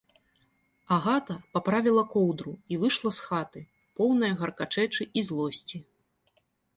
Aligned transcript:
Агата 0.95 1.33
паправіла 1.57 2.03
коўдру 2.13 2.53
і 2.75 2.79
выйшла 2.83 3.11
з 3.17 3.25
хаты, 3.27 3.61
поўная 3.99 4.31
гаркачэчы 4.39 5.03
і 5.21 5.23
злосці. 5.29 5.77